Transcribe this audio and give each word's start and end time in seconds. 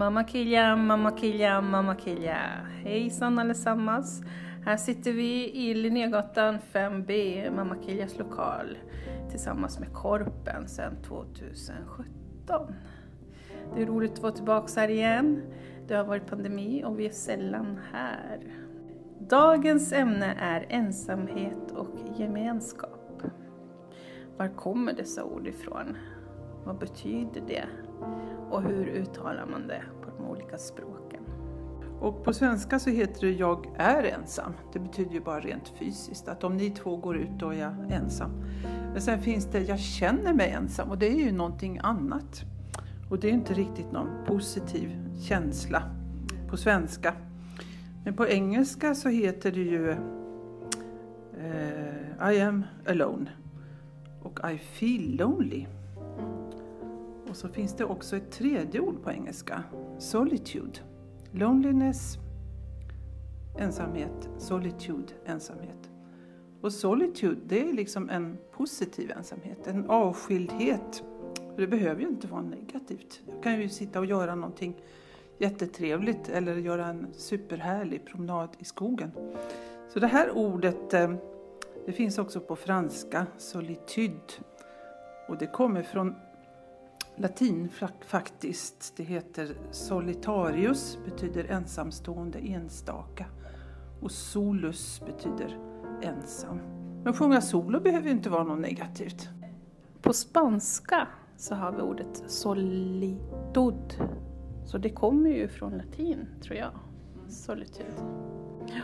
Mamma 0.00 0.24
Kilja, 0.24 0.76
mamma 0.76 1.10
Kilja, 1.10 1.60
mamma 1.60 1.94
Kilja. 1.94 2.36
Hejsan 2.84 3.38
allesammans. 3.38 4.22
Här 4.64 4.76
sitter 4.76 5.12
vi 5.12 5.50
i 5.50 5.74
Linnégatan 5.74 6.58
5B, 6.72 7.50
mamma 7.56 7.76
Kiljas 7.86 8.18
lokal, 8.18 8.78
tillsammans 9.30 9.78
med 9.78 9.92
Korpen 9.92 10.68
sedan 10.68 11.02
2017. 11.02 12.74
Det 13.74 13.82
är 13.82 13.86
roligt 13.86 14.12
att 14.12 14.18
vara 14.18 14.32
tillbaka 14.32 14.80
här 14.80 14.88
igen. 14.88 15.42
Det 15.88 15.94
har 15.94 16.04
varit 16.04 16.26
pandemi 16.26 16.84
och 16.84 17.00
vi 17.00 17.06
är 17.06 17.12
sällan 17.12 17.80
här. 17.92 18.40
Dagens 19.18 19.92
ämne 19.92 20.34
är 20.40 20.66
ensamhet 20.68 21.72
och 21.76 21.96
gemenskap. 22.18 23.22
Var 24.36 24.48
kommer 24.48 24.92
dessa 24.92 25.24
ord 25.24 25.46
ifrån? 25.46 25.96
Vad 26.64 26.78
betyder 26.78 27.42
det? 27.46 27.64
Och 28.50 28.62
hur 28.62 28.86
uttalar 28.86 29.46
man 29.46 29.66
det 29.66 29.82
på 30.02 30.10
de 30.18 30.30
olika 30.30 30.58
språken? 30.58 31.20
Och 32.00 32.24
på 32.24 32.32
svenska 32.32 32.78
så 32.78 32.90
heter 32.90 33.26
det 33.26 33.32
jag 33.32 33.66
är 33.76 34.02
ensam. 34.02 34.52
Det 34.72 34.78
betyder 34.78 35.12
ju 35.12 35.20
bara 35.20 35.40
rent 35.40 35.68
fysiskt 35.68 36.28
att 36.28 36.44
om 36.44 36.56
ni 36.56 36.70
två 36.70 36.96
går 36.96 37.16
ut 37.16 37.30
då 37.38 37.50
är 37.50 37.58
jag 37.58 37.74
ensam. 37.90 38.30
Men 38.92 39.02
sen 39.02 39.20
finns 39.20 39.46
det 39.46 39.60
jag 39.60 39.78
känner 39.78 40.34
mig 40.34 40.50
ensam 40.50 40.90
och 40.90 40.98
det 40.98 41.08
är 41.08 41.16
ju 41.16 41.32
någonting 41.32 41.78
annat. 41.82 42.42
Och 43.10 43.20
det 43.20 43.28
är 43.28 43.32
inte 43.32 43.54
riktigt 43.54 43.92
någon 43.92 44.08
positiv 44.26 44.90
känsla 45.22 45.82
på 46.48 46.56
svenska. 46.56 47.14
Men 48.04 48.14
på 48.14 48.28
engelska 48.28 48.94
så 48.94 49.08
heter 49.08 49.52
det 49.52 49.60
ju 49.60 49.90
eh, 51.38 52.32
I 52.32 52.40
am 52.40 52.64
alone 52.88 53.30
och 54.22 54.40
I 54.52 54.58
feel 54.58 55.16
lonely. 55.16 55.66
Och 57.30 57.36
så 57.36 57.48
finns 57.48 57.76
det 57.76 57.84
också 57.84 58.16
ett 58.16 58.30
tredje 58.30 58.80
ord 58.80 59.02
på 59.02 59.10
engelska, 59.10 59.62
solitude. 59.98 60.80
Loneliness, 61.32 62.18
ensamhet, 63.58 64.28
solitude, 64.38 65.12
ensamhet. 65.26 65.90
Och 66.60 66.72
solitude, 66.72 67.40
det 67.46 67.68
är 67.68 67.72
liksom 67.72 68.10
en 68.10 68.38
positiv 68.52 69.10
ensamhet, 69.10 69.66
en 69.66 69.90
avskildhet. 69.90 71.04
Det 71.56 71.66
behöver 71.66 72.02
ju 72.02 72.08
inte 72.08 72.26
vara 72.26 72.42
negativt. 72.42 73.20
Jag 73.26 73.42
kan 73.42 73.60
ju 73.60 73.68
sitta 73.68 73.98
och 73.98 74.06
göra 74.06 74.34
någonting 74.34 74.82
jättetrevligt 75.38 76.28
eller 76.28 76.56
göra 76.56 76.86
en 76.86 77.06
superhärlig 77.12 78.06
promenad 78.06 78.48
i 78.58 78.64
skogen. 78.64 79.10
Så 79.88 80.00
det 80.00 80.06
här 80.06 80.30
ordet, 80.30 80.94
eh, 80.94 81.14
det 81.86 81.92
finns 81.92 82.18
också 82.18 82.40
på 82.40 82.56
franska, 82.56 83.26
solitude. 83.38 84.32
Och 85.28 85.38
det 85.38 85.46
kommer 85.46 85.82
från 85.82 86.14
latin 87.20 87.68
faktiskt. 88.06 88.96
Det 88.96 89.02
heter 89.02 89.56
solitarius, 89.70 90.98
betyder 91.04 91.44
ensamstående, 91.44 92.38
enstaka. 92.38 93.26
Och 94.00 94.10
solus 94.10 95.02
betyder 95.06 95.58
ensam. 96.02 96.58
Men 97.04 97.12
sjunga 97.12 97.40
solo 97.40 97.80
behöver 97.80 98.06
ju 98.06 98.12
inte 98.12 98.30
vara 98.30 98.44
något 98.44 98.60
negativt. 98.60 99.28
På 100.02 100.12
spanska 100.12 101.08
så 101.36 101.54
har 101.54 101.72
vi 101.72 101.82
ordet 101.82 102.22
solitud. 102.26 103.94
Så 104.66 104.78
det 104.78 104.90
kommer 104.90 105.30
ju 105.30 105.48
från 105.48 105.72
latin, 105.72 106.26
tror 106.42 106.56
jag. 106.56 106.70
Solitud. 107.28 107.94
Ja. 108.66 108.82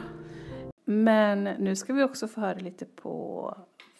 Men 0.84 1.44
nu 1.44 1.76
ska 1.76 1.92
vi 1.92 2.02
också 2.02 2.28
få 2.28 2.40
höra 2.40 2.58
lite 2.58 2.84
på 2.84 3.56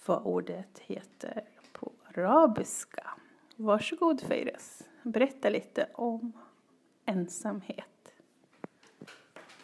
vad 0.07 0.23
ordet 0.25 0.79
heter 0.79 1.45
på 1.73 1.93
arabiska. 2.15 3.11
Varsågod 3.56 4.22
Feiras, 4.22 4.84
berätta 5.04 5.50
lite 5.50 5.88
om 5.94 6.34
ensamhet. 7.06 8.14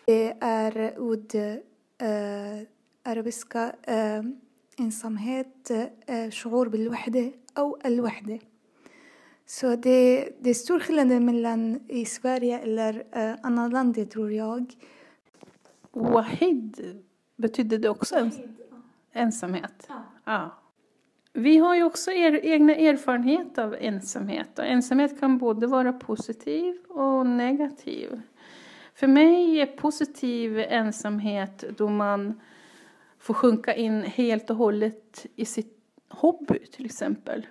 Det 0.06 0.38
är 0.40 1.00
ord, 1.00 1.36
äh, 1.36 2.68
arabiska 3.04 3.76
äh, 3.84 4.24
ensamhet, 4.78 5.72
äh, 6.08 6.30
شعور 6.30 6.68
بالوحدة 6.68 7.32
أو 7.58 7.78
الوحدة. 7.86 8.40
Så 9.46 9.76
det, 9.76 10.30
det 10.40 10.50
är 10.50 10.54
stor 10.54 10.80
skillnad 10.80 11.22
mellan 11.22 11.80
i 11.88 12.06
Sverige 12.06 12.60
eller 12.60 13.04
äh, 13.12 13.36
andra 13.44 13.68
länder 13.68 14.06
tror 14.06 14.32
jag. 14.32 14.76
Wahid, 15.92 17.02
betyder 17.36 17.78
det 17.78 17.90
också 17.90 18.16
ens 18.16 18.40
ensamhet? 19.12 19.88
Ja. 19.90 20.04
ja. 20.26 20.58
Vi 21.35 21.59
har 21.59 21.77
ju 21.77 21.85
också 21.85 22.11
er, 22.11 22.41
egna 22.43 22.75
erfarenhet 22.75 23.59
av 23.59 23.77
ensamhet 23.81 24.59
och 24.59 24.67
ensamhet 24.67 25.21
kan 25.21 25.39
både 25.39 25.67
vara 25.67 25.93
positiv 25.93 26.79
och 26.89 27.27
negativ. 27.27 28.21
För 28.95 29.07
mig 29.07 29.61
är 29.61 29.67
positiv 29.67 30.59
ensamhet 30.59 31.65
då 31.77 31.89
man 31.89 32.41
får 33.19 33.35
sjunka 33.35 33.75
in 33.75 34.03
helt 34.03 34.51
och 34.51 34.57
hållet 34.57 35.27
i 35.37 35.45
sitt 35.45 35.79
hobby 36.09 36.59
till 36.59 36.85
exempel. 36.85 37.47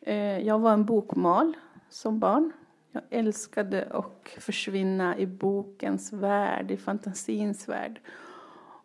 Eh, 0.00 0.38
jag 0.38 0.58
var 0.58 0.72
en 0.72 0.84
bokmal 0.84 1.56
som 1.88 2.18
barn. 2.18 2.52
Jag 2.92 3.02
älskade 3.10 3.88
att 3.90 4.36
försvinna 4.38 5.18
i 5.18 5.26
bokens 5.26 6.12
värld, 6.12 6.70
i 6.70 6.76
fantasins 6.76 7.68
värld. 7.68 8.00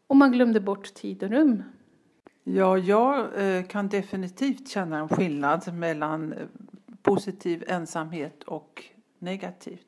Och 0.08 0.16
man 0.16 0.32
glömde 0.32 0.60
bort 0.60 0.94
tid 0.94 1.24
och 1.24 1.30
rum. 1.30 1.64
Ja, 2.48 2.78
jag 2.78 3.42
eh, 3.42 3.66
kan 3.66 3.90
definitivt 3.90 4.68
känna 4.68 5.00
en 5.00 5.10
skillnad 5.10 5.74
mellan 5.74 6.34
eh, 6.34 6.48
positiv 7.02 7.64
ensamhet 7.68 8.44
och 8.44 8.84
negativ. 9.20 9.80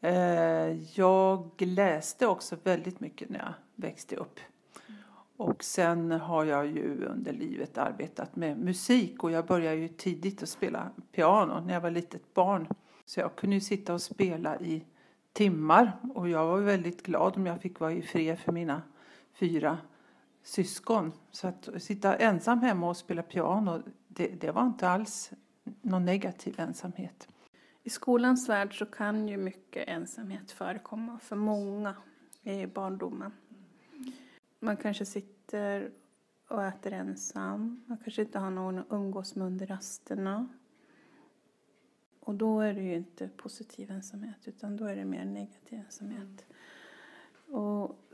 Eh, 0.00 0.98
jag 0.98 1.50
läste 1.58 2.26
också 2.26 2.56
väldigt 2.62 3.00
mycket 3.00 3.28
när 3.28 3.38
jag 3.38 3.52
växte 3.74 4.16
upp. 4.16 4.40
Och 5.36 5.64
sen 5.64 6.10
har 6.10 6.44
jag 6.44 6.66
ju 6.66 7.04
under 7.04 7.32
livet 7.32 7.78
arbetat 7.78 8.36
med 8.36 8.58
musik 8.58 9.24
och 9.24 9.30
jag 9.30 9.46
började 9.46 9.76
ju 9.76 9.88
tidigt 9.88 10.42
att 10.42 10.48
spela 10.48 10.90
piano 11.12 11.60
när 11.60 11.74
jag 11.74 11.80
var 11.80 11.90
litet 11.90 12.34
barn. 12.34 12.68
Så 13.04 13.20
jag 13.20 13.36
kunde 13.36 13.56
ju 13.56 13.60
sitta 13.60 13.94
och 13.94 14.02
spela 14.02 14.60
i 14.60 14.84
timmar 15.32 15.92
och 16.14 16.28
jag 16.28 16.46
var 16.46 16.58
väldigt 16.58 17.02
glad 17.02 17.36
om 17.36 17.46
jag 17.46 17.60
fick 17.60 17.80
vara 17.80 17.92
i 17.92 18.02
fred 18.02 18.38
för 18.38 18.52
mina 18.52 18.82
fyra 19.32 19.78
syskon. 20.46 21.12
Så 21.30 21.48
att 21.48 21.68
sitta 21.78 22.16
ensam 22.16 22.58
hemma 22.60 22.88
och 22.88 22.96
spela 22.96 23.22
piano, 23.22 23.82
det, 24.08 24.26
det 24.26 24.50
var 24.50 24.66
inte 24.66 24.88
alls 24.88 25.30
någon 25.82 26.04
negativ 26.04 26.60
ensamhet. 26.60 27.28
I 27.82 27.90
skolans 27.90 28.48
värld 28.48 28.78
så 28.78 28.86
kan 28.86 29.28
ju 29.28 29.36
mycket 29.36 29.88
ensamhet 29.88 30.50
förekomma 30.50 31.18
för 31.18 31.36
många 31.36 31.94
i 32.42 32.66
barndomen. 32.66 33.32
Man 34.58 34.76
kanske 34.76 35.04
sitter 35.04 35.90
och 36.48 36.64
äter 36.64 36.92
ensam. 36.92 37.84
Man 37.86 37.98
kanske 37.98 38.22
inte 38.22 38.38
har 38.38 38.50
någon 38.50 38.78
att 38.78 38.86
umgås 38.90 39.34
med 39.34 39.46
under 39.46 39.66
rasterna. 39.66 40.48
Och 42.20 42.34
då 42.34 42.60
är 42.60 42.72
det 42.72 42.82
ju 42.82 42.94
inte 42.94 43.28
positiv 43.28 43.90
ensamhet 43.90 44.48
utan 44.48 44.76
då 44.76 44.84
är 44.84 44.96
det 44.96 45.04
mer 45.04 45.24
negativ 45.24 45.78
ensamhet. 45.78 46.46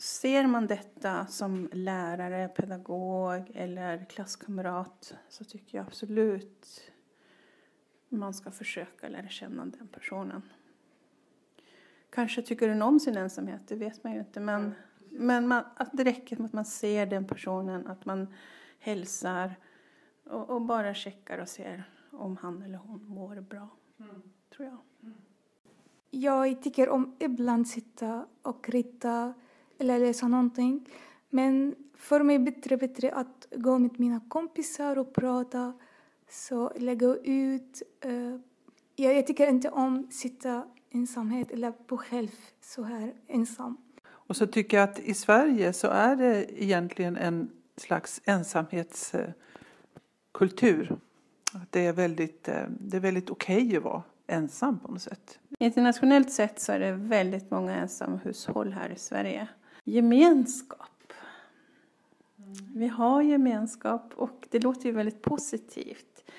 Ser 0.03 0.47
man 0.47 0.67
detta 0.67 1.27
som 1.27 1.69
lärare, 1.73 2.49
pedagog 2.49 3.51
eller 3.55 4.05
klasskamrat 4.05 5.15
så 5.29 5.45
tycker 5.45 5.79
jag 5.79 5.87
absolut 5.87 6.91
man 8.09 8.35
ska 8.35 8.51
försöka 8.51 9.09
lära 9.09 9.29
känna 9.29 9.65
den 9.65 9.89
personen. 9.89 10.43
Kanske 12.11 12.43
tycker 12.43 12.83
om 12.83 13.01
sin 13.01 13.17
ensamhet, 13.17 13.61
det 13.69 13.77
vet 13.77 14.05
man 14.05 14.13
ju 14.13 14.19
inte. 14.19 14.41
Men, 14.41 14.75
men 15.11 15.49
man, 15.49 15.65
att 15.77 15.91
det 15.93 16.05
räcker 16.05 16.37
med 16.37 16.47
att 16.47 16.53
man 16.53 16.65
ser 16.65 17.07
den 17.07 17.27
personen, 17.27 17.87
att 17.87 18.05
man 18.05 18.35
hälsar 18.79 19.55
och, 20.25 20.51
och 20.51 20.63
bara 20.63 20.95
checkar 20.95 21.39
och 21.39 21.49
ser 21.49 21.85
om 22.11 22.37
han 22.37 22.63
eller 22.63 22.79
hon 22.79 23.05
mår 23.05 23.41
bra, 23.41 23.69
mm. 23.99 24.23
tror 24.57 24.69
jag. 24.69 24.79
Mm. 25.03 25.15
Jag 26.11 26.63
tycker 26.63 26.89
om 26.89 27.17
ibland 27.19 27.69
sitta 27.69 28.27
och 28.43 28.69
rita 28.69 29.35
eller 29.83 29.99
läsa 29.99 30.29
någonting. 30.29 30.89
Men 31.31 31.75
för 31.97 32.23
mig 32.23 32.37
är 32.37 32.39
det 32.39 32.45
bättre, 32.45 32.77
bättre 32.77 33.13
att 33.13 33.47
gå 33.57 33.79
med 33.79 34.01
mina 34.01 34.21
kompisar 34.29 34.99
och 34.99 35.13
prata. 35.13 35.73
Så 36.31 36.73
lägga 36.77 37.17
ut. 37.25 37.83
Uh, 38.07 38.37
jag, 38.97 39.17
jag 39.17 39.27
tycker 39.27 39.49
inte 39.49 39.71
om 39.71 39.99
att 39.99 40.13
sitta 40.15 40.65
ensamhet 40.91 41.51
eller 41.51 41.73
på 41.73 41.97
själv 41.97 42.29
så 42.61 42.83
här 42.83 43.13
ensam. 43.29 43.77
Och 44.05 44.37
så 44.37 44.47
tycker 44.47 44.77
jag 44.77 44.91
att 44.91 44.99
i 44.99 45.15
Sverige 45.15 45.73
så 45.73 45.89
är 45.89 46.17
det 46.17 46.63
egentligen 46.63 47.17
en 47.17 47.51
slags 47.77 48.21
ensamhetskultur. 48.25 50.97
Det 51.71 51.87
är 51.87 51.93
väldigt, 51.93 52.49
eh, 52.49 52.65
det 52.81 52.97
är 52.97 53.01
väldigt 53.01 53.31
okej 53.31 53.67
okay 53.67 53.77
att 53.77 53.83
vara 53.83 54.03
ensam 54.27 54.79
på 54.79 54.93
något 54.93 55.03
sätt. 55.03 55.39
Internationellt 55.59 56.33
sett 56.33 56.61
så 56.61 56.73
är 56.73 56.81
det 56.81 56.93
väldigt 56.93 57.51
många 57.51 57.75
ensamhushåll 57.75 58.73
här 58.73 58.91
i 58.91 58.99
Sverige. 58.99 59.49
Gemenskap. 59.85 61.13
Vi 62.75 62.89
har 62.89 63.23
gemenskap 63.23 64.15
och 64.15 64.47
det 64.51 64.59
låter 64.59 64.87
ju 64.87 64.93
väldigt 64.93 65.23
positivt. 65.23 66.31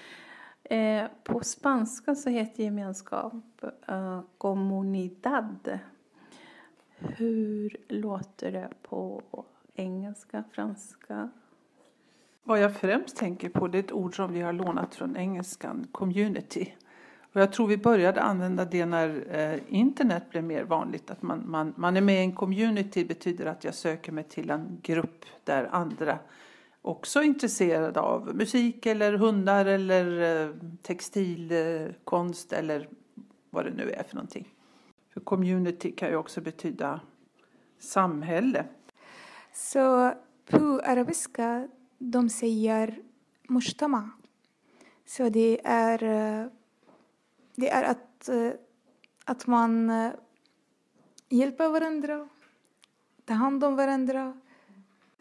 Eh, 0.64 1.06
på 1.24 1.44
spanska 1.44 2.16
så 2.16 2.30
heter 2.30 2.64
gemenskap 2.64 3.64
uh, 3.90 4.22
comunidad. 4.38 5.80
Hur 6.98 7.78
låter 7.88 8.52
det 8.52 8.70
på 8.82 9.24
engelska, 9.76 10.44
franska? 10.52 11.30
Vad 12.44 12.60
jag 12.60 12.76
främst 12.76 13.18
tänker 13.18 13.50
på 13.50 13.68
det 13.68 13.78
är 13.78 13.84
ett 13.84 13.92
ord 13.92 14.16
som 14.16 14.34
vi 14.34 14.42
har 14.42 14.54
lånat 14.54 14.96
från 14.96 15.18
engelskan, 15.18 15.88
community. 15.92 16.74
Och 17.34 17.42
jag 17.42 17.54
tror 17.54 17.68
vi 17.68 17.78
började 17.78 18.22
använda 18.22 18.66
det 18.66 18.86
när 18.86 19.26
eh, 19.30 19.60
internet 19.68 20.24
blev 20.30 20.44
mer 20.44 20.64
vanligt. 20.64 21.12
Att 21.12 21.22
man, 21.22 21.44
man, 21.46 21.74
man 21.78 21.98
är 21.98 22.02
med 22.02 22.16
i 22.16 22.24
en 22.24 22.36
community 22.36 23.06
betyder 23.06 23.46
att 23.46 23.64
jag 23.64 23.76
söker 23.76 24.12
mig 24.12 24.24
till 24.24 24.50
en 24.50 24.80
grupp 24.82 25.26
där 25.44 25.70
andra 25.72 26.20
också 26.84 27.20
är 27.20 27.24
intresserade 27.24 28.00
av 28.00 28.36
musik 28.36 28.86
eller 28.86 29.14
hundar 29.14 29.66
eller 29.66 30.42
eh, 30.42 30.56
textilkonst 30.82 32.54
eh, 32.54 32.60
eller 32.60 32.90
vad 33.50 33.66
det 33.66 33.72
nu 33.72 33.92
är 33.92 34.04
för 34.04 34.16
någonting. 34.16 34.54
För 35.14 35.22
community 35.22 35.92
kan 35.92 36.10
ju 36.10 36.16
också 36.16 36.42
betyda 36.42 37.00
samhälle. 37.80 38.66
Så 39.54 40.14
på 40.46 40.82
arabiska 40.86 41.68
de 41.98 42.30
säger 42.30 43.00
mujtama. 43.48 44.10
Så 45.06 45.30
det 45.30 45.62
är, 45.64 46.04
eh, 46.04 46.48
det 47.56 47.70
är 47.70 47.84
att, 47.84 48.30
eh, 48.30 48.52
att 49.26 49.48
man 49.48 49.90
eh, 49.90 50.12
hjälper 51.30 51.70
varandra, 51.70 52.28
tar 53.26 53.36
hand 53.36 53.64
om 53.64 53.76
varandra. 53.76 54.38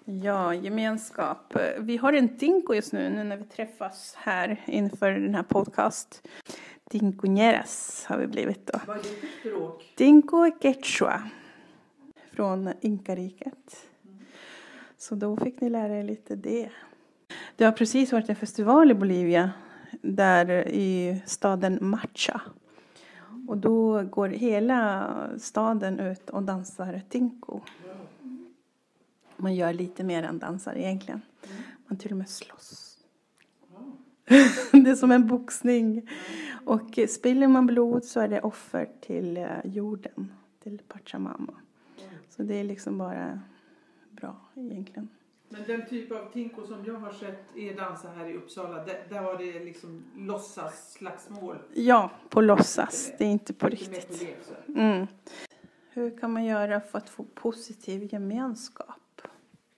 Ja, 0.05 0.55
gemenskap. 0.55 1.57
Vi 1.79 1.97
har 1.97 2.13
en 2.13 2.37
dinko 2.37 2.75
just 2.75 2.93
nu, 2.93 3.11
nu 3.11 3.25
när 3.25 3.37
vi 3.37 3.45
träffas 3.45 4.15
här 4.19 4.61
inför 4.67 5.11
den 5.11 5.35
här 5.35 5.43
podcast. 5.43 6.29
Dinkoñeras 6.91 8.05
har 8.07 8.19
vi 8.19 8.27
blivit 8.27 8.67
då. 8.67 8.81
Vad 8.87 8.97
är 8.97 9.03
det 9.03 9.09
för 9.09 9.27
språk? 9.41 9.93
Dinko 9.97 10.51
quechua 10.61 11.31
från 12.33 12.73
Inkariket. 12.81 13.87
Så 14.99 15.15
då 15.15 15.37
fick 15.37 15.61
ni 15.61 15.71
lära 15.71 15.99
er 15.99 16.03
lite 16.03 16.37
det. 16.37 16.71
Det 17.57 17.65
har 17.65 17.73
precis 17.73 18.13
varit 18.13 18.29
en 18.29 18.37
festival 18.37 18.91
i 18.91 18.95
Bolivia, 18.95 19.51
där 20.03 20.69
i 20.69 21.23
staden 21.27 21.79
Macha. 21.81 22.41
Och 23.49 23.59
då 23.59 24.03
går 24.03 24.29
hela 24.29 25.15
staden 25.39 26.01
ut 26.01 26.31
och 26.31 26.43
dansar 26.43 27.03
tinko. 27.09 27.61
Man 29.37 29.55
gör 29.55 29.73
lite 29.73 30.05
mer 30.05 30.23
än 30.23 30.39
dansar 30.39 30.75
egentligen. 30.75 31.23
Man 31.87 31.99
till 31.99 32.11
och 32.11 32.19
med 32.19 32.29
slåss. 32.29 32.99
Det 34.73 34.91
är 34.91 34.95
som 34.95 35.11
en 35.11 35.27
boxning. 35.27 36.09
Och 36.65 36.99
spiller 37.09 37.49
man 37.49 37.67
blod 37.67 38.05
så 38.05 38.21
är 38.21 38.29
det 38.29 38.41
offer 38.41 38.89
till 39.01 39.37
eh, 39.37 39.47
jorden, 39.65 40.33
till 40.63 40.81
Pachamama. 40.89 41.55
Så 42.29 42.43
det 42.43 42.55
är 42.55 42.65
liksom 42.65 42.99
bara 42.99 43.41
bra 44.11 44.37
egentligen. 44.55 45.09
Men 45.53 45.63
den 45.67 45.87
typ 45.87 46.13
av 46.13 46.33
tinko 46.33 46.67
som 46.67 46.85
jag 46.85 46.95
har 46.95 47.13
sett 47.13 47.57
er 47.57 47.77
dansa 47.77 48.09
här 48.09 48.27
i 48.27 48.35
Uppsala, 48.35 48.85
där, 48.85 49.07
där 49.09 49.23
var 49.23 49.39
det 49.39 49.65
liksom 49.65 50.05
låtsas 50.17 50.93
slagsmål. 50.93 51.57
Ja, 51.75 52.11
på 52.29 52.41
låtsas. 52.41 53.13
Det 53.19 53.25
är 53.25 53.29
inte 53.29 53.53
på 53.53 53.69
Lite 53.69 53.91
mer 53.91 53.97
riktigt. 53.97 54.53
på. 54.67 54.73
Mm. 54.81 55.07
Hur 55.91 56.19
kan 56.19 56.33
man 56.33 56.45
göra 56.45 56.81
för 56.81 56.99
att 56.99 57.09
få 57.09 57.25
positiv 57.35 58.09
gemenskap? 58.13 59.23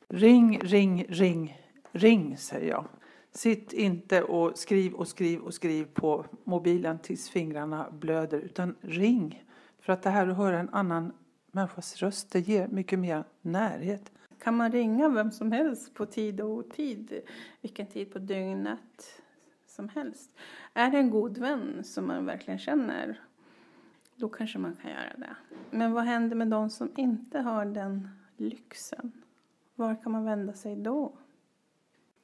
Ring, 0.09 0.59
ring, 0.61 1.07
ring, 1.09 1.61
ring 1.93 2.37
säger 2.37 2.71
jag. 2.71 2.85
Sitt 3.33 3.73
inte 3.73 4.23
och 4.23 4.59
skriv 4.59 4.95
och 4.95 5.09
skriv 5.09 5.41
och 5.41 5.55
skriv 5.55 5.85
på 5.85 6.25
mobilen 6.45 6.99
tills 6.99 7.31
fingrarna 7.31 7.91
blöder, 7.91 8.39
utan 8.39 8.75
ring. 8.81 9.45
För 9.81 9.93
att 9.93 10.03
det 10.03 10.11
här 10.11 10.27
att 10.29 10.37
höra 10.37 10.59
en 10.59 10.69
annan 10.69 11.13
människas 11.53 11.97
röst, 11.97 12.33
det 12.33 12.41
ger 12.41 12.69
mycket 12.69 12.99
mer 12.99 13.25
närhet. 13.43 14.13
Kan 14.39 14.57
man 14.57 14.73
ringa 14.73 15.09
vem 15.09 15.31
som 15.31 15.53
helst 15.53 15.95
på 15.95 16.07
tid 16.07 16.41
och 16.41 16.51
otid? 16.51 17.21
Vilken 17.61 17.87
tid 17.87 18.13
på 18.13 18.19
dygnet 18.19 19.23
som 19.67 19.89
helst? 19.89 20.31
Är 20.75 20.91
det 20.91 20.99
en 20.99 21.11
god 21.11 21.39
vän 21.39 21.85
som 21.85 22.07
man 22.07 22.27
verkligen 22.27 22.59
känner? 22.59 23.21
Då 24.17 24.29
kanske 24.29 24.59
man 24.59 24.77
kan 24.83 24.91
göra 24.91 25.17
det. 25.17 25.37
Men 25.71 25.93
vad 25.93 26.05
händer 26.05 26.37
med 26.37 26.49
de 26.49 26.71
som 26.71 26.91
inte 26.97 27.39
har 27.39 27.65
den 27.65 28.09
lyxen? 28.37 29.13
Var 29.75 30.03
kan 30.03 30.13
man 30.13 30.25
vända 30.25 30.53
sig 30.53 30.77
då? 30.77 31.13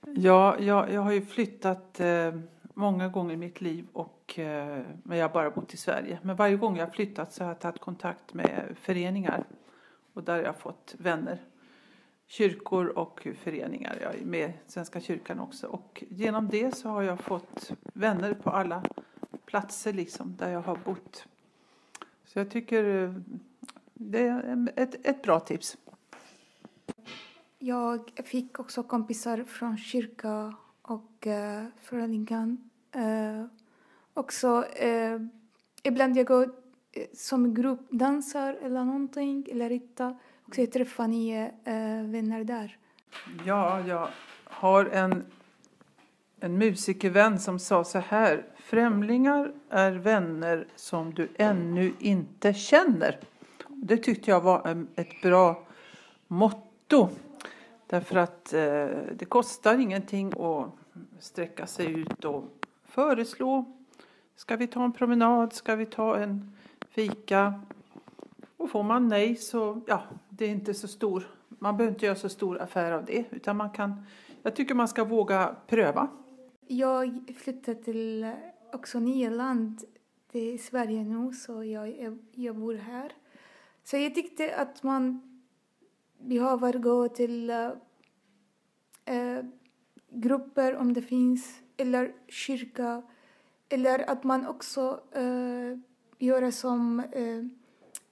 Ja, 0.06 0.58
jag, 0.58 0.92
jag 0.92 1.00
har 1.00 1.12
ju 1.12 1.22
flyttat 1.22 2.00
eh, 2.00 2.34
många 2.74 3.08
gånger 3.08 3.34
i 3.34 3.36
mitt 3.36 3.60
liv, 3.60 3.86
och, 3.92 4.38
eh, 4.38 4.82
men 5.02 5.18
jag 5.18 5.28
har 5.28 5.34
bara 5.34 5.50
bott 5.50 5.74
i 5.74 5.76
Sverige. 5.76 6.18
Men 6.22 6.36
varje 6.36 6.56
gång 6.56 6.76
jag 6.76 6.86
har 6.86 6.92
flyttat 6.92 7.32
så 7.32 7.44
har 7.44 7.50
jag 7.50 7.60
tagit 7.60 7.80
kontakt 7.80 8.34
med 8.34 8.76
föreningar 8.80 9.44
och 10.12 10.24
där 10.24 10.32
har 10.36 10.42
jag 10.42 10.58
fått 10.58 10.94
vänner. 10.98 11.38
Kyrkor 12.30 12.86
och 12.98 13.26
föreningar. 13.42 13.98
Jag 14.02 14.14
är 14.14 14.24
med 14.24 14.50
i 14.50 14.52
Svenska 14.66 15.00
kyrkan 15.00 15.40
också. 15.40 15.66
Och 15.66 16.04
genom 16.08 16.48
det 16.48 16.76
så 16.76 16.88
har 16.88 17.02
jag 17.02 17.20
fått 17.20 17.72
vänner 17.82 18.34
på 18.34 18.50
alla 18.50 18.82
platser 19.46 19.92
liksom, 19.92 20.36
där 20.36 20.50
jag 20.50 20.60
har 20.60 20.78
bott. 20.84 21.24
Så 22.24 22.38
jag 22.38 22.50
tycker 22.50 23.04
eh, 23.04 23.14
det 23.94 24.26
är 24.26 24.72
ett, 24.76 25.06
ett 25.06 25.22
bra 25.22 25.40
tips. 25.40 25.76
Jag 27.58 28.10
fick 28.24 28.58
också 28.58 28.82
kompisar 28.82 29.44
från 29.44 29.78
kyrka 29.78 30.54
och 30.82 31.26
eh, 31.26 31.64
föreningen. 31.80 32.70
Eh, 32.92 33.44
också 34.14 34.64
eh, 34.66 35.20
ibland 35.82 36.16
jag 36.16 36.26
går 36.26 36.54
eh, 36.92 37.06
som 37.14 37.54
gruppdansar 37.54 38.54
eller 38.54 38.84
någonting 38.84 39.46
eller 39.50 39.68
ritar. 39.68 40.18
Och 40.50 40.56
träffa 40.56 40.72
träffar 40.72 41.08
nya 41.08 41.46
eh, 41.46 42.04
vänner 42.04 42.44
där. 42.44 42.76
Ja, 43.44 43.80
jag 43.86 44.08
har 44.44 44.84
en, 44.84 45.24
en 46.40 46.58
musikervän 46.58 47.38
som 47.38 47.58
sa 47.58 47.84
så 47.84 47.98
här. 47.98 48.44
Främlingar 48.56 49.52
är 49.68 49.92
vänner 49.92 50.66
som 50.76 51.14
du 51.14 51.28
ännu 51.36 51.92
inte 51.98 52.54
känner. 52.54 53.18
Det 53.68 53.96
tyckte 53.96 54.30
jag 54.30 54.40
var 54.40 54.86
ett 54.94 55.22
bra 55.22 55.62
motto. 56.26 57.08
Därför 57.86 58.16
att 58.16 58.52
eh, 58.52 58.86
det 59.14 59.26
kostar 59.28 59.78
ingenting 59.78 60.32
att 60.40 60.70
sträcka 61.18 61.66
sig 61.66 61.86
ut 62.00 62.24
och 62.24 62.44
föreslå. 62.84 63.64
Ska 64.36 64.56
vi 64.56 64.66
ta 64.66 64.84
en 64.84 64.92
promenad? 64.92 65.52
Ska 65.52 65.76
vi 65.76 65.86
ta 65.86 66.16
en 66.16 66.56
fika? 66.88 67.60
Och 68.60 68.70
får 68.70 68.82
man 68.82 69.08
nej 69.08 69.36
så, 69.36 69.80
ja, 69.86 70.02
det 70.40 70.46
är 70.46 70.50
inte 70.50 70.74
så 70.74 70.88
stor. 70.88 71.26
Man 71.48 71.76
behöver 71.76 71.94
inte 71.94 72.06
göra 72.06 72.16
så 72.16 72.28
stor 72.28 72.60
affär 72.60 72.92
av 72.92 73.04
det. 73.04 73.24
Utan 73.30 73.56
man 73.56 73.70
kan, 73.70 74.06
jag 74.42 74.56
tycker 74.56 74.74
man 74.74 74.88
ska 74.88 75.04
våga 75.04 75.56
pröva. 75.66 76.08
Jag 76.66 77.34
flyttade 77.38 77.82
till 77.82 78.32
också 78.72 79.00
nya 79.00 79.30
land. 79.30 79.84
Det 80.32 80.54
är 80.54 80.58
Sverige 80.58 81.04
nu, 81.04 81.32
så 81.32 81.64
jag, 81.64 82.00
jag, 82.00 82.18
jag 82.32 82.56
bor 82.56 82.74
här. 82.74 83.12
Så 83.84 83.96
jag 83.96 84.14
tyckte 84.14 84.56
att 84.56 84.82
man 84.82 85.20
behöver 86.18 86.72
gå 86.72 87.08
till 87.08 87.50
äh, 87.50 87.68
grupper 90.10 90.76
om 90.76 90.92
det 90.92 91.02
finns, 91.02 91.60
eller 91.76 92.12
kyrka. 92.28 93.02
Eller 93.68 94.10
att 94.10 94.24
man 94.24 94.46
också 94.46 95.00
äh, 95.12 95.78
gör 96.18 96.50
som 96.50 97.00
äh, 97.00 97.59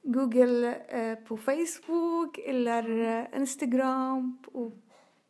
Google 0.03 0.75
eh, 0.75 1.15
på 1.15 1.37
Facebook 1.37 2.39
eller 2.39 3.01
eh, 3.01 3.41
Instagram. 3.41 4.39
Och, 4.47 4.73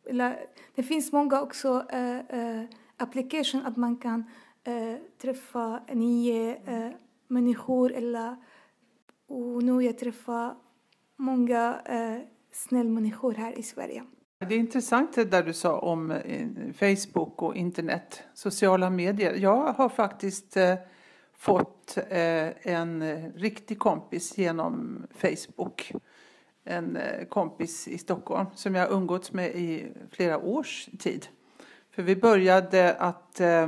eller, 0.09 0.39
det 0.75 0.83
finns 0.83 1.11
många 1.11 1.41
också 1.41 1.85
eh, 1.89 2.17
eh 2.17 2.63
application 3.01 3.65
att 3.65 3.77
man 3.77 3.97
kan 3.97 4.23
träffa 5.21 5.79
nya 5.93 6.55
människor 7.27 7.93
eller 7.93 8.35
och 9.29 9.63
nu 9.63 9.83
jag 9.83 9.97
träffar 9.97 10.55
många 11.17 11.81
eh, 11.85 12.21
snälla 12.51 12.89
människor 12.89 13.33
här 13.33 13.59
i 13.59 13.63
Sverige. 13.63 14.03
Det 14.47 14.55
är 14.55 14.59
intressant 14.59 15.13
det 15.13 15.25
där 15.25 15.43
du 15.43 15.53
sa 15.53 15.79
om 15.79 16.19
Facebook 16.79 17.41
och 17.41 17.55
internet, 17.55 18.23
sociala 18.33 18.89
medier. 18.89 19.33
Jag 19.33 19.73
har 19.73 19.89
faktiskt 19.89 20.57
eh, 20.57 20.75
fått 21.39 21.97
eh, 22.09 22.73
en 22.73 23.01
eh, 23.01 23.31
riktig 23.35 23.79
kompis 23.79 24.37
genom 24.37 25.03
Facebook. 25.15 25.91
En 26.63 26.95
eh, 26.95 27.25
kompis 27.25 27.87
i 27.87 27.97
Stockholm 27.97 28.45
som 28.55 28.75
jag 28.75 28.91
umgåtts 28.91 29.33
med 29.33 29.55
i 29.55 29.91
flera 30.11 30.37
års 30.37 30.89
tid. 30.99 31.27
För 31.91 32.03
vi 32.03 32.15
började 32.15 32.93
att 32.93 33.39
eh, 33.39 33.67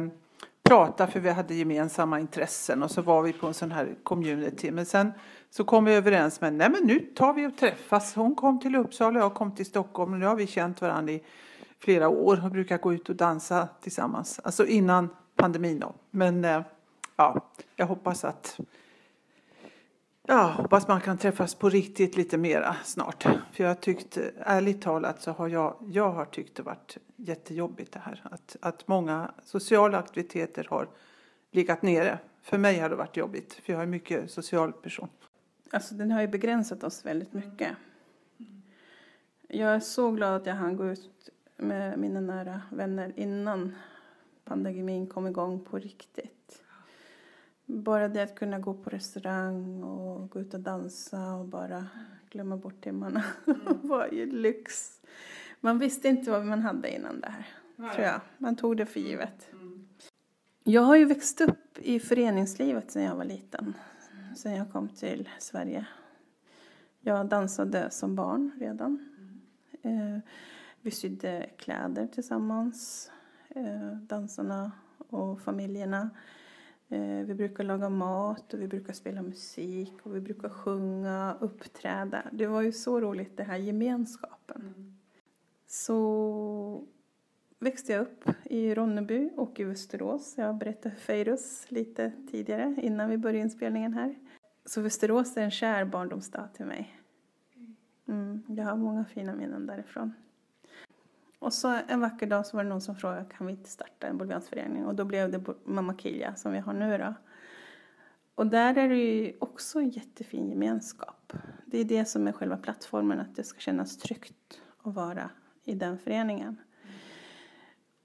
prata 0.63 1.07
för 1.07 1.19
vi 1.19 1.29
hade 1.29 1.55
gemensamma 1.55 2.19
intressen 2.19 2.83
och 2.83 2.91
så 2.91 3.01
var 3.01 3.21
vi 3.21 3.33
på 3.33 3.47
en 3.47 3.53
sån 3.53 3.71
här 3.71 3.95
community. 4.03 4.71
Men 4.71 4.85
sen 4.85 5.11
så 5.49 5.63
kom 5.63 5.85
vi 5.85 5.93
överens 5.93 6.41
med, 6.41 6.53
nej 6.53 6.69
men 6.69 6.83
nu 6.83 6.99
tar 6.99 7.33
vi 7.33 7.47
och 7.47 7.57
träffas. 7.57 8.15
Hon 8.15 8.35
kom 8.35 8.59
till 8.59 8.75
Uppsala 8.75 9.19
och 9.19 9.25
jag 9.25 9.33
kom 9.33 9.55
till 9.55 9.65
Stockholm 9.65 10.13
och 10.13 10.19
nu 10.19 10.25
har 10.25 10.35
vi 10.35 10.47
känt 10.47 10.81
varandra 10.81 11.13
i 11.13 11.23
flera 11.79 12.09
år 12.09 12.45
och 12.45 12.51
brukar 12.51 12.77
gå 12.77 12.93
ut 12.93 13.09
och 13.09 13.15
dansa 13.15 13.67
tillsammans. 13.81 14.39
Alltså 14.43 14.65
innan 14.65 15.09
pandemin 15.35 15.79
då. 15.79 15.93
Men 16.09 16.45
eh, 16.45 16.61
ja, 17.21 17.41
jag 17.75 17.87
hoppas 17.87 18.25
att 18.25 18.59
Ja, 20.27 20.53
hoppas 20.57 20.87
man 20.87 21.01
kan 21.01 21.17
träffas 21.17 21.55
på 21.55 21.69
riktigt 21.69 22.17
lite 22.17 22.37
mera 22.37 22.75
snart. 22.83 23.23
För 23.51 23.63
jag 23.63 23.81
tyckt, 23.81 24.17
ärligt 24.37 24.81
talat 24.81 25.21
så 25.21 25.31
har 25.31 25.47
jag, 25.47 25.75
jag 25.91 26.11
har 26.11 26.25
tyckt 26.25 26.55
det 26.55 26.63
varit 26.63 26.97
jättejobbigt 27.15 27.93
det 27.93 27.99
här. 27.99 28.21
Att, 28.23 28.55
att 28.61 28.87
många 28.87 29.31
sociala 29.43 29.97
aktiviteter 29.97 30.67
har 30.69 30.87
legat 31.51 31.81
nere. 31.81 32.19
För 32.41 32.57
mig 32.57 32.79
har 32.79 32.89
det 32.89 32.95
varit 32.95 33.17
jobbigt, 33.17 33.53
för 33.53 33.73
jag 33.73 33.81
är 33.81 33.85
mycket 33.85 34.31
social 34.31 34.73
person. 34.73 35.09
Alltså 35.71 35.95
den 35.95 36.11
har 36.11 36.21
ju 36.21 36.27
begränsat 36.27 36.83
oss 36.83 37.05
väldigt 37.05 37.33
mycket. 37.33 37.71
Jag 39.47 39.75
är 39.75 39.79
så 39.79 40.11
glad 40.11 40.35
att 40.35 40.45
jag 40.45 40.55
hann 40.55 40.75
gå 40.75 40.85
ut 40.85 41.29
med 41.57 41.99
mina 41.99 42.21
nära 42.21 42.61
vänner 42.69 43.13
innan 43.15 43.75
pandemin 44.43 45.07
kom 45.07 45.27
igång 45.27 45.59
på 45.59 45.79
riktigt. 45.79 46.40
Bara 47.83 48.07
det 48.07 48.23
att 48.23 48.35
kunna 48.35 48.59
gå 48.59 48.73
på 48.73 48.89
restaurang 48.89 49.83
och 49.83 50.29
gå 50.29 50.39
ut 50.39 50.53
och 50.53 50.59
dansa 50.59 51.33
och 51.33 51.45
bara 51.45 51.87
glömma 52.29 52.57
bort 52.57 52.83
timmarna 52.83 53.23
var 53.81 54.07
ju 54.07 54.31
lyx. 54.31 55.01
Man 55.59 55.79
visste 55.79 56.07
inte 56.07 56.31
vad 56.31 56.45
man 56.45 56.61
hade 56.61 56.95
innan 56.95 57.21
det 57.21 57.29
här, 57.29 57.47
tror 57.93 58.05
jag. 58.05 58.21
Man 58.37 58.55
tog 58.55 58.77
det 58.77 58.85
för 58.85 58.99
givet. 58.99 59.49
Jag 60.63 60.81
har 60.81 60.95
ju 60.95 61.05
växt 61.05 61.41
upp 61.41 61.77
i 61.77 61.99
föreningslivet 61.99 62.91
sedan 62.91 63.03
jag 63.03 63.15
var 63.15 63.25
liten, 63.25 63.73
sedan 64.35 64.55
jag 64.55 64.71
kom 64.71 64.89
till 64.89 65.29
Sverige. 65.39 65.85
Jag 66.99 67.27
dansade 67.27 67.89
som 67.91 68.15
barn 68.15 68.51
redan. 68.59 69.09
Eh, 69.81 70.19
vi 70.81 70.91
sydde 70.91 71.49
kläder 71.57 72.07
tillsammans, 72.07 73.11
eh, 73.49 73.91
dansarna 73.91 74.71
och 74.97 75.41
familjerna. 75.41 76.09
Eh, 76.91 77.25
vi 77.25 77.33
brukar 77.33 77.63
laga 77.63 77.89
mat 77.89 78.53
och 78.53 78.61
vi 78.61 78.67
brukar 78.67 78.93
spela 78.93 79.21
musik 79.21 79.93
och 80.03 80.15
vi 80.15 80.21
brukar 80.21 80.49
sjunga, 80.49 81.37
uppträda. 81.39 82.23
Det 82.31 82.47
var 82.47 82.61
ju 82.61 82.71
så 82.71 83.01
roligt, 83.01 83.37
det 83.37 83.43
här 83.43 83.57
gemenskapen. 83.57 84.97
Så 85.67 86.87
växte 87.59 87.91
jag 87.91 88.01
upp 88.01 88.29
i 88.43 88.75
Ronneby 88.75 89.29
och 89.37 89.59
i 89.59 89.63
Västerås. 89.63 90.33
Jag 90.37 90.55
berättade 90.55 90.95
för 90.95 91.01
Feirus 91.01 91.65
lite 91.71 92.11
tidigare, 92.31 92.75
innan 92.81 93.09
vi 93.09 93.17
började 93.17 93.39
inspelningen 93.39 93.93
här. 93.93 94.15
Så 94.65 94.81
Västerås 94.81 95.37
är 95.37 95.41
en 95.41 95.51
kär 95.51 95.85
barndomsstad 95.85 96.47
till 96.47 96.65
mig. 96.65 96.97
Mm, 98.07 98.43
jag 98.47 98.65
har 98.65 98.77
många 98.77 99.05
fina 99.05 99.35
minnen 99.35 99.67
därifrån. 99.67 100.13
Och 101.41 101.53
så 101.53 101.79
en 101.87 101.99
vacker 101.99 102.27
dag 102.27 102.45
så 102.45 102.57
var 102.57 102.63
det 102.63 102.69
någon 102.69 102.81
som 102.81 102.95
frågade 102.95 103.25
kan 103.37 103.47
vi 103.47 103.53
inte 103.53 103.69
starta 103.69 104.07
en 104.07 104.17
boliviansförening 104.17 104.85
och 104.85 104.95
då 104.95 105.05
blev 105.05 105.31
det 105.31 105.43
Mamma 105.65 105.93
Kilja 105.93 106.35
som 106.35 106.51
vi 106.51 106.59
har 106.59 106.73
nu 106.73 106.97
då. 106.97 107.13
Och 108.35 108.47
där 108.47 108.77
är 108.77 108.89
det 108.89 108.95
ju 108.95 109.37
också 109.39 109.79
en 109.79 109.89
jättefin 109.89 110.49
gemenskap. 110.49 111.33
Det 111.65 111.77
är 111.77 111.85
det 111.85 112.05
som 112.05 112.27
är 112.27 112.31
själva 112.31 112.57
plattformen, 112.57 113.19
att 113.19 113.35
det 113.35 113.43
ska 113.43 113.59
kännas 113.59 113.97
tryggt 113.97 114.61
att 114.83 114.93
vara 114.93 115.29
i 115.63 115.75
den 115.75 115.97
föreningen. 115.97 116.57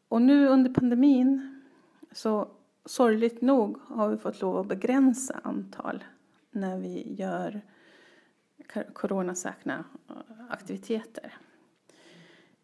Och 0.09 0.23
nu 0.23 0.49
under 0.49 0.75
pandemin 0.75 1.63
så 2.13 2.49
sorgligt 2.85 3.43
nog 3.43 3.79
har 3.83 4.09
vi 4.09 4.17
fått 4.17 4.41
lov 4.41 4.59
att 4.59 4.67
begränsa 4.67 5.41
antal 5.43 6.05
när 6.51 6.79
vi 6.79 7.15
gör 7.15 7.61
coronasäkra 8.93 9.85
aktiviteter. 10.51 11.37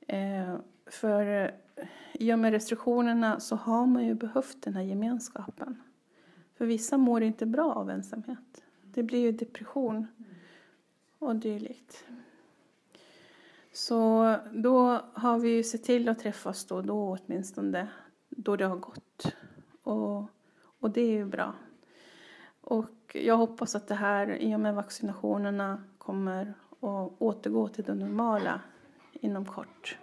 Eh, 0.07 0.57
för 0.87 1.27
eh, 1.27 1.51
i 2.13 2.33
och 2.33 2.39
med 2.39 2.53
restriktionerna 2.53 3.41
så 3.41 3.57
har 3.57 3.87
man 3.87 4.07
ju 4.07 4.15
behövt 4.15 4.63
den 4.63 4.75
här 4.75 4.83
gemenskapen. 4.83 5.83
För 6.55 6.67
vissa 6.67 6.99
mår 6.99 7.23
inte 7.23 7.47
bra 7.47 7.73
av 7.73 7.91
ensamhet. 7.91 8.65
Det 8.83 9.03
blir 9.03 9.19
ju 9.19 9.33
depression 9.33 10.07
och 11.19 11.37
dylikt. 11.37 12.05
Så 13.73 14.35
då 14.53 15.01
har 15.15 15.39
vi 15.39 15.49
ju 15.49 15.63
sett 15.63 15.85
till 15.85 16.09
att 16.09 16.19
träffas 16.19 16.65
då 16.65 16.83
då 16.83 17.19
åtminstone, 17.19 17.89
då 18.29 18.57
det 18.57 18.65
har 18.65 18.77
gått. 18.77 19.35
Och, 19.83 20.23
och 20.81 20.91
det 20.91 21.01
är 21.01 21.11
ju 21.11 21.25
bra. 21.25 21.55
Och 22.61 23.17
jag 23.17 23.37
hoppas 23.37 23.75
att 23.75 23.89
det 23.89 23.95
här, 23.95 24.37
i 24.37 24.55
och 24.57 24.61
med 24.61 24.75
vaccinationerna, 24.75 25.83
kommer 25.99 26.55
att 26.81 27.13
återgå 27.19 27.69
till 27.69 27.85
det 27.85 27.95
normala 27.95 28.61
inom 29.23 29.45
kort. 29.45 29.99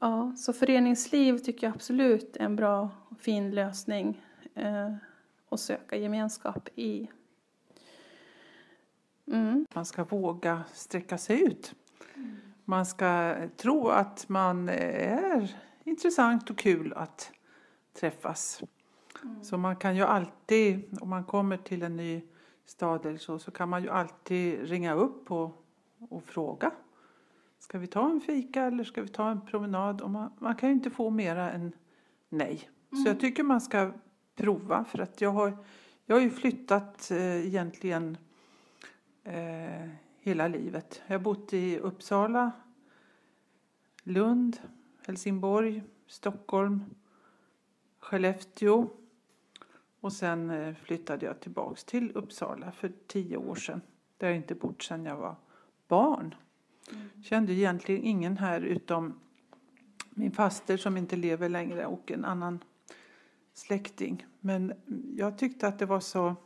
Ja, 0.00 0.34
så 0.36 0.52
föreningsliv 0.52 1.38
tycker 1.38 1.66
jag 1.66 1.74
absolut 1.74 2.36
är 2.36 2.44
en 2.44 2.56
bra 2.56 2.90
och 3.08 3.20
fin 3.20 3.50
lösning 3.50 4.24
eh, 4.54 4.94
att 5.48 5.60
söka 5.60 5.96
gemenskap 5.96 6.68
i. 6.74 7.10
Mm. 9.26 9.66
Man 9.74 9.84
ska 9.84 10.04
våga 10.04 10.64
sträcka 10.72 11.18
sig 11.18 11.42
ut. 11.42 11.74
Man 12.64 12.86
ska 12.86 13.36
tro 13.56 13.88
att 13.88 14.28
man 14.28 14.68
är 14.68 15.56
intressant 15.84 16.50
och 16.50 16.58
kul 16.58 16.92
att 16.92 17.32
träffas. 17.92 18.62
Mm. 19.22 19.44
Så 19.44 19.56
man 19.56 19.76
kan 19.76 19.96
ju 19.96 20.02
alltid, 20.02 20.98
om 21.00 21.08
man 21.08 21.24
kommer 21.24 21.56
till 21.56 21.82
en 21.82 21.96
ny 21.96 22.22
stad 22.64 23.06
eller 23.06 23.18
så, 23.18 23.38
så 23.38 23.50
kan 23.50 23.68
man 23.68 23.82
ju 23.82 23.90
alltid 23.90 24.68
ringa 24.68 24.94
upp 24.94 25.30
och, 25.30 25.64
och 25.98 26.24
fråga. 26.24 26.72
Ska 27.58 27.78
vi 27.78 27.86
ta 27.86 28.10
en 28.10 28.20
fika 28.20 28.62
eller 28.62 28.84
ska 28.84 29.02
vi 29.02 29.08
ta 29.08 29.30
en 29.30 29.40
promenad? 29.40 30.00
Och 30.00 30.10
man, 30.10 30.30
man 30.38 30.56
kan 30.56 30.68
ju 30.68 30.74
inte 30.74 30.90
få 30.90 31.10
mera 31.10 31.52
än 31.52 31.72
nej. 32.28 32.70
Mm. 32.92 33.04
Så 33.04 33.10
jag 33.10 33.20
tycker 33.20 33.42
man 33.42 33.60
ska 33.60 33.92
prova 34.34 34.84
för 34.84 34.98
att 34.98 35.20
jag 35.20 35.30
har, 35.30 35.56
jag 36.06 36.16
har 36.16 36.20
ju 36.20 36.30
flyttat 36.30 37.10
eh, 37.10 37.46
egentligen 37.46 38.18
eh, 39.24 39.88
hela 40.18 40.48
livet. 40.48 41.02
Jag 41.06 41.18
har 41.18 41.24
bott 41.24 41.52
i 41.52 41.78
Uppsala, 41.78 42.52
Lund, 44.02 44.60
Helsingborg, 45.06 45.82
Stockholm, 46.06 46.84
Skellefteå 47.98 48.88
och 50.00 50.12
sen 50.12 50.50
eh, 50.50 50.74
flyttade 50.74 51.26
jag 51.26 51.40
tillbaks 51.40 51.84
till 51.84 52.12
Uppsala 52.14 52.72
för 52.72 52.92
tio 53.06 53.36
år 53.36 53.54
sedan. 53.54 53.80
Där 54.18 54.28
jag 54.28 54.36
inte 54.36 54.54
bott 54.54 54.82
sedan 54.82 55.04
jag 55.04 55.16
var 55.16 55.36
barn. 55.88 56.34
Mm. 56.90 57.22
Kände 57.22 57.52
egentligen 57.52 58.04
ingen 58.04 58.36
här 58.36 58.60
utom 58.60 59.20
min 60.10 60.32
faster 60.32 60.76
som 60.76 60.96
inte 60.96 61.16
lever 61.16 61.48
längre 61.48 61.86
och 61.86 62.10
en 62.10 62.24
annan 62.24 62.64
släkting. 63.54 64.26
Men 64.40 64.72
jag 65.16 65.38
tyckte 65.38 65.68
att 65.68 65.78
det 65.78 65.86
var 65.86 66.00
så 66.00 66.36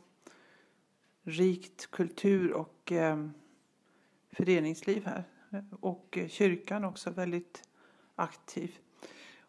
rikt 1.23 1.91
kultur 1.91 2.53
och 2.53 2.91
eh, 2.91 3.27
föreningsliv 4.31 5.05
här. 5.05 5.23
Och 5.79 6.17
eh, 6.17 6.27
kyrkan 6.27 6.85
också 6.85 7.09
väldigt 7.09 7.69
aktiv. 8.15 8.77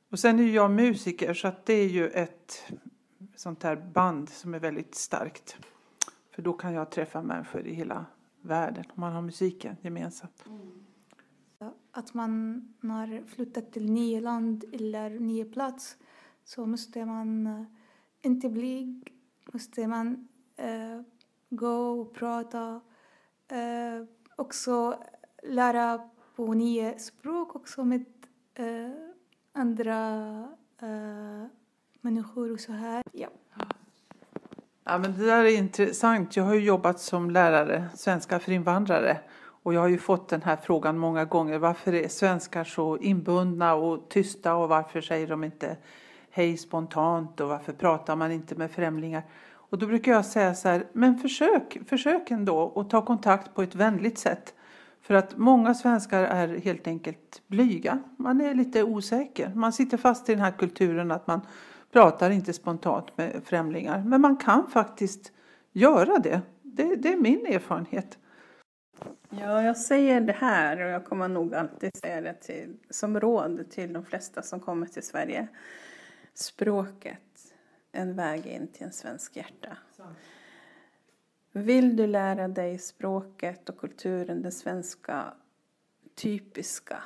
Och 0.09 0.19
sen 0.19 0.39
är 0.39 0.45
jag 0.45 0.71
musiker 0.71 1.35
så 1.35 1.49
att 1.49 1.67
det 1.67 1.75
är 1.75 1.89
ju 1.89 2.09
ett 2.09 2.73
sånt 3.37 3.63
här 3.63 3.77
band 3.77 4.29
som 4.29 4.55
är 4.55 4.59
väldigt 4.59 4.95
starkt. 4.95 5.57
För 6.31 6.43
då 6.43 6.53
kan 6.53 6.73
jag 6.73 6.91
träffa 6.91 7.23
människor 7.23 7.67
i 7.67 7.75
hela 7.75 8.07
världen 8.45 8.85
om 8.89 9.01
man 9.01 9.13
har 9.13 9.23
musiken 9.23 9.77
gemensamt. 9.81 10.45
Mm. 10.47 10.85
Att 11.91 12.15
man 12.15 12.63
när 12.81 13.25
flyttat 13.27 13.73
till 13.73 13.93
nya 13.93 14.21
land 14.21 14.65
eller 14.73 15.11
ny 15.11 15.45
plats 15.45 15.97
så 16.45 16.67
måste 16.67 17.05
man 17.05 17.47
uh, 17.47 17.65
inte 18.23 18.49
bli, 18.49 19.03
måste 19.53 19.87
man 19.87 20.29
uh, 20.61 21.03
gå 21.51 22.01
och 22.01 22.15
prata. 22.15 22.81
Uh, 23.53 24.07
också 24.37 25.03
lära 25.43 26.11
på 26.37 26.55
nya 26.55 26.99
språk 26.99 27.57
också 27.57 27.85
med 27.85 28.05
andra 29.53 30.49
människor 32.01 32.53
och 32.53 32.61
så 32.61 32.73
här. 32.73 33.03
Ja. 33.13 33.29
Ja, 34.87 34.99
men 34.99 35.19
det 35.19 35.27
där 35.27 35.45
är 35.45 35.57
intressant. 35.59 36.37
Jag 36.37 36.45
har 36.45 36.55
ju 36.55 36.61
jobbat 36.61 37.01
som 37.01 37.31
lärare, 37.31 37.85
svenska 37.95 38.39
för 38.39 38.53
invandrare. 38.53 39.19
Och 39.63 39.75
jag 39.75 39.81
har 39.81 39.89
ju 39.89 39.99
fått 39.99 40.29
den 40.29 40.43
här 40.43 40.57
frågan 40.57 40.99
många 40.99 41.25
gånger. 41.25 41.59
Varför 41.59 41.95
är 41.95 42.09
svenskar 42.09 42.65
så 42.65 42.99
inbundna 42.99 43.75
och 43.75 44.09
tysta 44.09 44.55
och 44.55 44.69
varför 44.69 45.01
säger 45.01 45.27
de 45.27 45.45
inte 45.45 45.77
hej 46.31 46.57
spontant 46.57 47.41
och 47.41 47.49
varför 47.49 47.73
pratar 47.73 48.17
man 48.17 48.33
inte 48.33 48.55
med 48.55 48.71
främlingar? 48.71 49.23
Och 49.53 49.79
då 49.79 49.87
brukar 49.87 50.13
jag 50.13 50.25
säga 50.25 50.55
så 50.55 50.69
här, 50.69 50.87
men 50.93 51.19
försök, 51.19 51.79
försök 51.87 52.31
ändå 52.31 52.73
att 52.77 52.91
ta 52.91 53.05
kontakt 53.05 53.55
på 53.55 53.63
ett 53.63 53.75
vänligt 53.75 54.19
sätt. 54.19 54.55
För 55.03 55.15
att 55.15 55.37
många 55.37 55.75
svenskar 55.75 56.23
är 56.23 56.59
helt 56.59 56.87
enkelt 56.87 57.43
blyga. 57.47 57.99
Man 58.19 58.41
är 58.41 58.55
lite 58.55 58.83
osäker. 58.83 59.53
Man 59.55 59.73
sitter 59.73 59.97
fast 59.97 60.29
i 60.29 60.33
den 60.33 60.45
här 60.45 60.51
kulturen 60.59 61.11
att 61.11 61.27
man 61.27 61.41
pratar 61.95 62.31
inte 62.31 62.53
spontant 62.53 63.19
med 63.19 63.43
främlingar. 63.45 64.03
Men 64.07 64.21
man 64.21 64.37
kan 64.37 64.71
faktiskt 64.71 65.33
göra 65.73 66.19
det. 66.19 66.41
Det, 66.63 66.97
det 66.97 67.13
är 67.13 67.17
min 67.17 67.47
erfarenhet. 67.47 68.19
Ja, 69.31 69.63
jag 69.63 69.77
säger 69.77 70.21
det 70.21 70.33
här 70.33 70.81
och 70.81 70.91
jag 70.91 71.05
kommer 71.05 71.29
nog 71.29 71.55
alltid 71.55 71.97
säga 71.97 72.21
det 72.21 72.35
till, 72.35 72.77
som 72.91 73.21
råd 73.21 73.71
till 73.71 73.93
de 73.93 74.05
flesta 74.05 74.43
som 74.43 74.61
kommer 74.61 74.87
till 74.87 75.03
Sverige. 75.03 75.49
språket 76.35 77.55
en 77.93 78.17
väg 78.17 78.47
in 78.47 78.69
till 78.69 78.87
en 78.87 78.93
svensk 78.93 79.37
hjärta. 79.37 79.77
Vill 81.53 81.97
du 81.97 82.07
lära 82.07 82.49
dig 82.49 82.79
språket 82.79 83.69
och 83.69 83.79
kulturen, 83.79 84.43
det 84.43 84.51
svenska 84.51 85.25
typiska, 86.15 87.03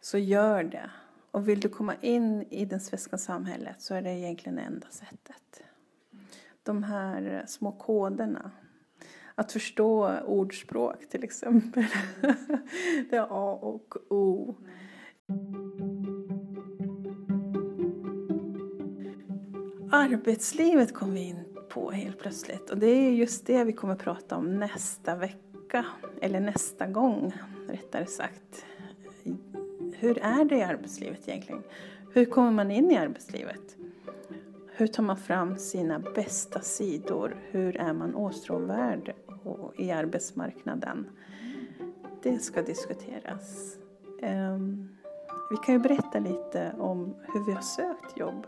så 0.00 0.18
gör 0.18 0.62
det. 0.62 0.90
Och 1.32 1.48
vill 1.48 1.60
du 1.60 1.68
komma 1.68 1.94
in 2.00 2.42
i 2.50 2.64
det 2.64 2.80
svenska 2.80 3.18
samhället 3.18 3.82
så 3.82 3.94
är 3.94 4.02
det 4.02 4.10
egentligen 4.10 4.56
det 4.56 4.62
enda 4.62 4.86
sättet. 4.90 5.62
De 6.62 6.82
här 6.82 7.44
små 7.46 7.72
koderna. 7.72 8.50
Att 9.34 9.52
förstå 9.52 10.18
ordspråk 10.18 11.08
till 11.08 11.24
exempel. 11.24 11.84
Det 13.10 13.16
är 13.16 13.26
A 13.30 13.58
och 13.62 13.96
O. 14.10 14.54
Arbetslivet 19.90 20.94
kom 20.94 21.14
vi 21.14 21.20
in 21.20 21.44
på 21.70 21.90
helt 21.90 22.18
plötsligt. 22.18 22.70
Och 22.70 22.78
det 22.78 22.86
är 22.86 23.10
just 23.10 23.46
det 23.46 23.64
vi 23.64 23.72
kommer 23.72 23.94
att 23.94 24.00
prata 24.00 24.36
om 24.36 24.58
nästa 24.58 25.16
vecka. 25.16 25.86
Eller 26.20 26.40
nästa 26.40 26.86
gång, 26.86 27.32
rättare 27.68 28.06
sagt. 28.06 28.64
Hur 30.02 30.18
är 30.18 30.44
det 30.44 30.56
i 30.56 30.62
arbetslivet 30.62 31.28
egentligen? 31.28 31.62
Hur 32.12 32.24
kommer 32.24 32.50
man 32.50 32.70
in 32.70 32.90
i 32.90 32.96
arbetslivet? 32.96 33.76
Hur 34.72 34.86
tar 34.86 35.02
man 35.02 35.16
fram 35.16 35.56
sina 35.56 35.98
bästa 35.98 36.60
sidor? 36.60 37.36
Hur 37.50 37.76
är 37.76 37.92
man 37.92 38.14
åstråvärd 38.14 39.14
i 39.76 39.90
arbetsmarknaden? 39.90 41.06
Det 42.22 42.38
ska 42.38 42.62
diskuteras. 42.62 43.76
Ehm, 44.22 44.88
vi 45.50 45.56
kan 45.56 45.74
ju 45.74 45.78
berätta 45.78 46.18
lite 46.18 46.72
om 46.78 47.14
hur 47.22 47.46
vi 47.46 47.52
har 47.52 47.62
sökt 47.62 48.18
jobb. 48.18 48.46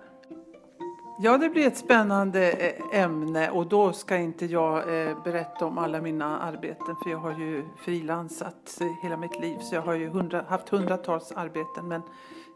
Ja, 1.18 1.38
det 1.38 1.48
blir 1.48 1.66
ett 1.66 1.76
spännande 1.76 2.50
eh, 2.50 3.00
ämne 3.00 3.50
och 3.50 3.66
då 3.66 3.92
ska 3.92 4.16
inte 4.16 4.46
jag 4.46 4.78
eh, 4.78 5.22
berätta 5.24 5.66
om 5.66 5.78
alla 5.78 6.00
mina 6.00 6.38
arbeten 6.38 6.96
för 7.02 7.10
jag 7.10 7.18
har 7.18 7.38
ju 7.38 7.64
frilansat 7.84 8.78
hela 9.02 9.16
mitt 9.16 9.40
liv 9.40 9.58
så 9.58 9.74
jag 9.74 9.82
har 9.82 9.94
ju 9.94 10.08
hundra, 10.08 10.42
haft 10.48 10.68
hundratals 10.68 11.32
arbeten. 11.32 11.88
Men 11.88 12.02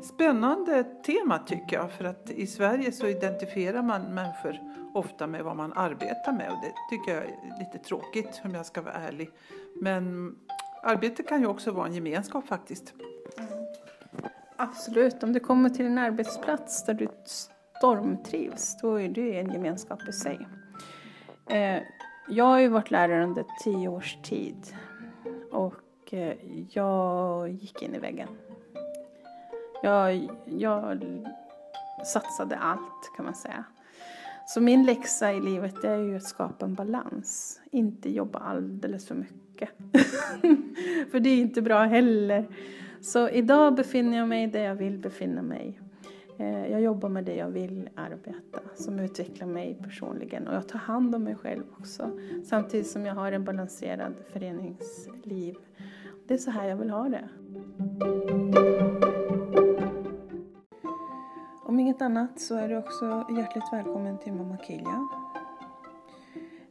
spännande 0.01 0.85
tema 0.85 1.39
tycker 1.39 1.77
jag 1.77 1.93
för 1.93 2.05
att 2.05 2.31
i 2.31 2.47
Sverige 2.47 2.93
så 2.93 3.07
identifierar 3.07 3.83
man 3.83 4.03
människor 4.03 4.59
ofta 4.95 5.27
med 5.27 5.45
vad 5.45 5.57
man 5.57 5.73
arbetar 5.73 6.33
med 6.33 6.51
och 6.51 6.59
det 6.63 6.97
tycker 6.97 7.15
jag 7.15 7.25
är 7.25 7.59
lite 7.59 7.79
tråkigt 7.79 8.41
om 8.45 8.55
jag 8.55 8.67
ska 8.67 8.83
vara 8.83 8.95
ärlig. 8.95 9.31
Men 9.81 10.35
arbete 10.83 11.23
kan 11.23 11.41
ju 11.41 11.47
också 11.47 11.71
vara 11.71 11.87
en 11.87 11.95
gemenskap 11.95 12.47
faktiskt. 12.47 12.95
Mm. 13.39 13.51
Absolut, 14.57 15.23
om 15.23 15.33
du 15.33 15.41
kommer 15.41 15.71
till 15.71 15.87
en 15.87 15.99
arbetsplats 15.99 16.85
där 16.85 16.95
du 16.95 17.09
stormtrivs, 17.79 18.77
då 18.83 19.01
är 19.01 19.09
det 19.09 19.39
en 19.39 19.53
gemenskap 19.53 20.09
i 20.09 20.13
sig. 20.13 20.49
Eh, 21.47 21.83
jag 22.29 22.45
har 22.45 22.59
ju 22.59 22.69
varit 22.69 22.91
lärare 22.91 23.25
under 23.25 23.45
tio 23.65 23.89
års 23.89 24.17
tid 24.23 24.75
och 25.53 26.15
eh, 26.15 26.37
jag 26.71 27.49
gick 27.49 27.83
in 27.83 27.95
i 27.95 27.99
väggen. 27.99 28.29
Jag, 29.83 30.29
jag 30.45 31.05
satsade 32.05 32.57
allt 32.57 33.13
kan 33.17 33.25
man 33.25 33.35
säga. 33.35 33.65
Så 34.47 34.61
min 34.61 34.87
läxa 34.87 35.33
i 35.33 35.41
livet 35.41 35.85
är 35.85 35.97
ju 35.97 36.17
att 36.17 36.23
skapa 36.23 36.65
en 36.65 36.75
balans, 36.75 37.61
inte 37.71 38.11
jobba 38.11 38.39
alldeles 38.39 39.09
för 39.09 39.15
mycket. 39.15 39.71
för 41.11 41.21
det 41.21 41.31
är 41.31 41.37
inte 41.37 41.63
bra 41.63 41.85
heller. 41.85 42.49
Så 43.01 43.29
idag 43.29 43.75
befinner 43.75 44.19
jag 44.19 44.29
mig 44.29 44.47
där 44.47 44.63
jag 44.63 44.75
vill 44.75 44.99
befinna 44.99 45.43
mig. 45.43 45.81
Eh, 46.39 46.67
jag 46.73 46.81
jobbar 46.81 47.09
med 47.09 47.25
det 47.25 47.35
jag 47.35 47.49
vill 47.49 47.89
arbeta, 47.95 48.61
som 48.75 48.99
utvecklar 48.99 49.47
mig 49.47 49.79
personligen. 49.83 50.49
Och 50.49 50.55
jag 50.55 50.69
tar 50.69 50.79
hand 50.79 51.15
om 51.15 51.25
mig 51.25 51.35
själv 51.35 51.65
också, 51.81 52.11
samtidigt 52.45 52.87
som 52.87 53.07
jag 53.07 53.15
har 53.15 53.33
en 53.33 53.45
balanserad 53.45 54.15
föreningsliv. 54.33 55.55
Det 56.27 56.35
är 56.35 56.39
så 56.39 56.51
här 56.51 56.69
jag 56.69 56.77
vill 56.77 56.91
ha 56.91 57.09
det. 57.09 57.29
Om 61.63 61.81
inget 61.81 62.03
annat 62.03 62.41
så 62.41 62.55
är 62.55 62.69
du 62.69 62.77
också 62.77 63.27
hjärtligt 63.37 63.73
välkommen 63.73 64.19
till 64.19 64.33
Mamma 64.33 64.57
Kilja. 64.57 65.09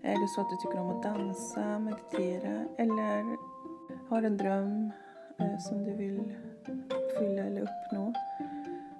Är 0.02 0.22
det 0.22 0.28
så 0.28 0.42
att 0.42 0.50
du 0.50 0.56
tycker 0.56 0.80
om 0.80 0.90
att 0.90 1.04
dansa, 1.04 1.80
meditera 1.80 2.66
eller 2.78 3.38
har 4.10 4.24
en 4.24 4.38
dröm 4.38 4.92
eh, 5.40 5.58
som 5.60 5.84
du 5.84 5.94
vill 5.94 6.34
fylla 7.20 7.44
eller 7.44 7.62
uppnå 7.62 8.14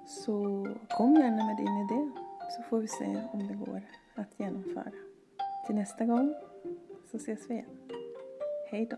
så 0.08 0.66
kom 0.90 1.16
gärna 1.16 1.46
med 1.46 1.58
din 1.58 1.78
idé 1.78 2.12
så 2.56 2.62
får 2.70 2.80
vi 2.80 2.88
se 2.88 3.24
om 3.32 3.48
det 3.48 3.54
går 3.54 3.82
att 4.16 4.40
genomföra. 4.40 4.92
Till 5.66 5.76
nästa 5.76 6.06
gång 6.06 6.34
så 7.12 7.18
ses 7.18 7.50
vi 7.50 7.54
igen. 7.54 7.66
Hej 8.72 8.86
då! 8.86 8.98